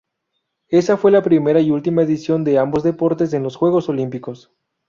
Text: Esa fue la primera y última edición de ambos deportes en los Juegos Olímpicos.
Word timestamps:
Esa 0.69 0.97
fue 0.97 1.11
la 1.11 1.21
primera 1.21 1.61
y 1.61 1.69
última 1.69 2.01
edición 2.01 2.43
de 2.43 2.57
ambos 2.57 2.81
deportes 2.81 3.33
en 3.33 3.43
los 3.43 3.55
Juegos 3.55 3.87
Olímpicos. 3.87 4.51